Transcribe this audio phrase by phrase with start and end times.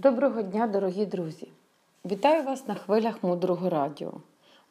[0.00, 1.48] Доброго дня, дорогі друзі!
[2.04, 4.12] Вітаю вас на хвилях мудрого радіо.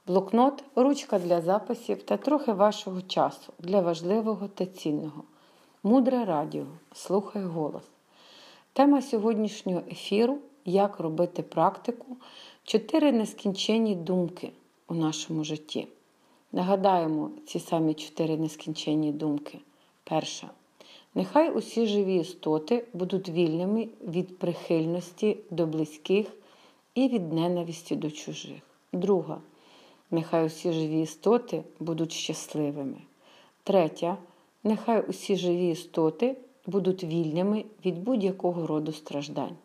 [0.08, 5.24] Блокнот, ручка для записів та трохи вашого часу для важливого та цінного.
[5.84, 6.66] Мудре радіо.
[6.94, 7.84] Слухай голос.
[8.74, 12.18] Тема сьогоднішнього ефіру як робити практику
[12.64, 14.52] чотири нескінченні думки
[14.88, 15.88] у нашому житті.
[16.52, 19.60] Нагадаємо ці самі чотири нескінченні думки.
[20.04, 20.50] Перша.
[21.18, 26.28] Нехай усі живі істоти будуть вільними від прихильності до близьких
[26.96, 28.62] і від ненависті до чужих.
[28.94, 29.42] Друга.
[30.12, 32.98] Нехай усі живі істоти будуть щасливими.
[33.64, 34.18] Третя.
[34.64, 39.58] Нехай усі живі істоти будуть вільними від будь-якого роду страждань.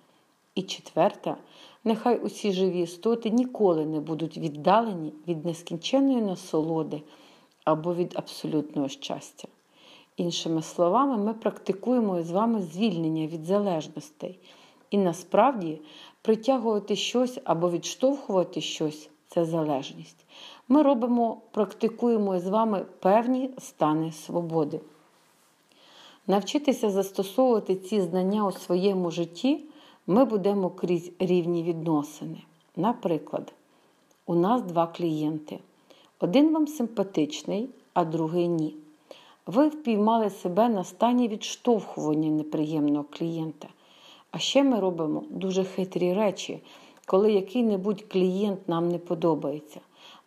[0.55, 1.37] І четверта,
[1.85, 7.03] нехай усі живі істоти ніколи не будуть віддалені від нескінченної насолоди
[7.65, 9.49] або від абсолютного щастя.
[10.17, 14.39] Іншими словами, ми практикуємо з вами звільнення від залежностей.
[14.91, 15.81] І насправді
[16.23, 20.25] притягувати щось або відштовхувати щось це залежність.
[20.69, 24.81] Ми робимо, практикуємо з вами певні стани свободи.
[26.27, 29.65] Навчитися застосовувати ці знання у своєму житті
[30.07, 32.43] ми будемо крізь рівні відносини.
[32.77, 33.53] Наприклад,
[34.27, 35.59] у нас два клієнти.
[36.21, 38.75] Один вам симпатичний, а другий ні.
[39.47, 43.69] Ви впіймали себе на стані відштовхування неприємного клієнта.
[44.31, 46.63] А ще ми робимо дуже хитрі речі,
[47.07, 49.81] коли який-небудь клієнт нам не подобається.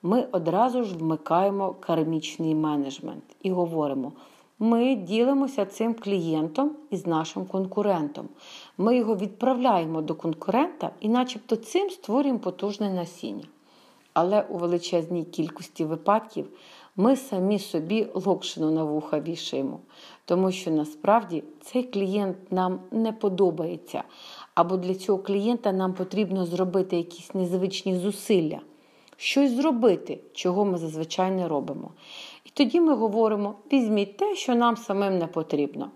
[0.04, 4.12] Ми одразу ж вмикаємо кармічний менеджмент і говоримо:
[4.60, 8.30] ми ділимося цим клієнтом із нашим конкурентом.
[8.78, 13.46] Ми його відправляємо до конкурента і, начебто, цим створюємо потужне насіння.
[14.14, 16.48] Але у величезній кількості випадків
[16.96, 19.80] ми самі собі локшину на вуха вішаємо,
[20.26, 24.04] тому що насправді цей клієнт нам не подобається.
[24.56, 28.60] Або для цього клієнта нам потрібно зробити якісь незвичні зусилля,
[29.18, 31.92] щось зробити, чого ми зазвичай не робимо.
[32.46, 35.92] І тоді ми говоримо: візьміть те, що нам самим не потрібно.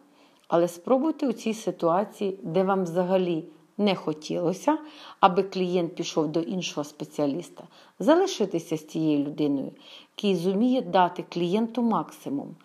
[0.47, 3.43] Але спробуйте у цій ситуації, де вам взагалі
[3.79, 4.77] не хотілося,
[5.19, 7.63] аби клієнт пішов до іншого спеціаліста,
[7.99, 9.71] залишитися з цією людиною,
[10.17, 12.55] який зуміє дати клієнту максимум.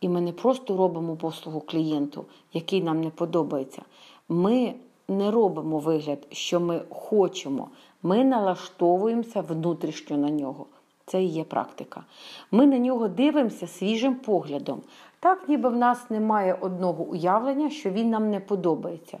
[0.00, 3.82] І ми не просто робимо послугу клієнту, який нам не подобається.
[4.28, 4.74] Ми
[5.08, 7.68] не робимо вигляд, що ми хочемо.
[8.02, 10.66] Ми налаштовуємося внутрішньо на нього.
[11.06, 12.04] Це і є практика.
[12.50, 14.82] Ми на нього дивимося свіжим поглядом.
[15.20, 19.18] Так, ніби в нас немає одного уявлення, що він нам не подобається.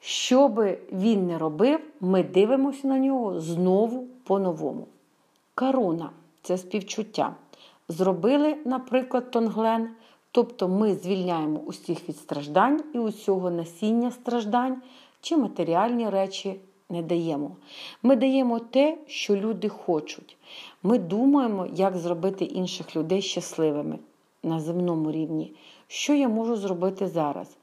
[0.00, 4.86] Що би він не робив, ми дивимося на нього знову по-новому.
[5.54, 6.10] Каруна
[6.42, 7.34] це співчуття.
[7.88, 9.88] Зробили, наприклад, тонглен,
[10.32, 14.82] тобто ми звільняємо усіх від страждань і усього насіння страждань,
[15.20, 17.56] чи матеріальні речі не даємо.
[18.02, 20.36] Ми даємо те, що люди хочуть.
[20.82, 23.98] Ми думаємо, як зробити інших людей щасливими
[24.42, 25.52] на земному рівні.
[25.88, 27.56] Що я можу зробити зараз?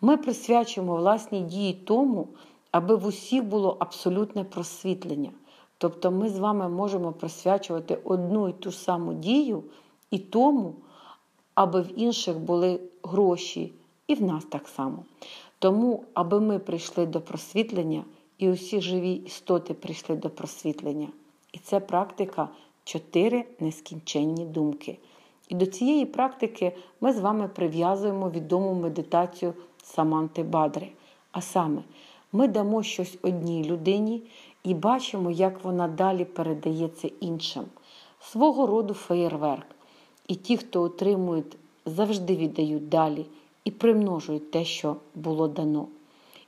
[0.00, 2.28] Ми присвячуємо власні дії тому,
[2.70, 5.30] аби в усіх було абсолютне просвітлення.
[5.78, 9.62] Тобто ми з вами можемо присвячувати одну і ту саму дію
[10.10, 10.74] і тому,
[11.54, 13.72] аби в інших були гроші,
[14.06, 15.04] і в нас так само.
[15.58, 18.04] Тому, аби ми прийшли до просвітлення,
[18.38, 21.08] і усі живі істоти прийшли до просвітлення.
[21.52, 22.48] І це практика
[22.84, 24.98] чотири нескінченні думки.
[25.48, 30.88] І до цієї практики ми з вами прив'язуємо відому медитацію Саманти Бадри.
[31.32, 31.82] А саме,
[32.32, 34.22] ми дамо щось одній людині
[34.64, 37.64] і бачимо, як вона далі передається іншим.
[38.20, 39.66] Свого роду феєрверк.
[40.28, 41.56] І ті, хто отримують,
[41.86, 43.26] завжди віддають далі
[43.64, 45.86] і примножують те, що було дано.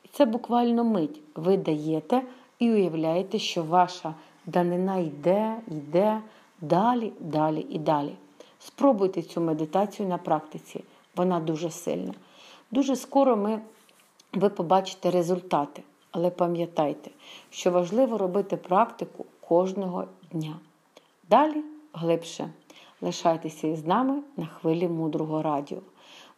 [0.05, 1.21] І це буквально мить.
[1.35, 2.23] Ви даєте
[2.59, 4.15] і уявляєте, що ваша
[4.47, 6.21] данина йде, йде
[6.61, 8.13] далі, далі і далі.
[8.59, 10.84] Спробуйте цю медитацію на практиці,
[11.16, 12.15] вона дуже сильна.
[12.71, 13.60] Дуже скоро ми,
[14.33, 17.10] ви побачите результати, але пам'ятайте,
[17.51, 20.57] що важливо робити практику кожного дня.
[21.30, 22.51] Далі глибше.
[23.01, 25.78] Лишайтеся із нами на хвилі мудрого радіо.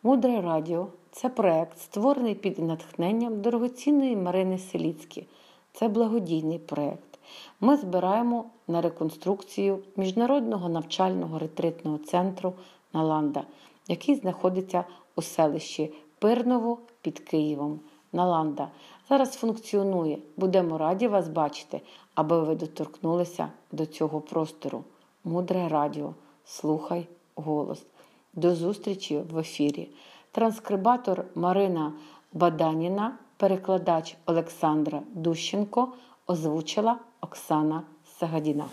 [0.02, 5.26] Мудре радіо це проект, створений під натхненням дорогоцінної Марини Селіцькі.
[5.72, 7.19] Це благодійний проект.
[7.60, 12.52] Ми збираємо на реконструкцію міжнародного навчального ретритного центру
[12.92, 13.44] Наланда,
[13.88, 14.84] який знаходиться
[15.16, 17.81] у селищі Пирново під Києвом.
[18.12, 18.69] Наланда
[19.09, 20.19] зараз функціонує.
[20.37, 21.81] Будемо раді вас бачити,
[22.15, 24.85] аби ви доторкнулися до цього простору.
[25.25, 26.15] Мудре радіо.
[26.44, 27.87] Слухай голос.
[28.35, 29.88] До зустрічі в ефірі.
[30.32, 31.93] Транскрибатор Марина
[32.32, 35.93] Баданіна перекладач Олександра Дущенко,
[36.26, 37.82] озвучила Оксана
[38.19, 38.65] Сагадіна.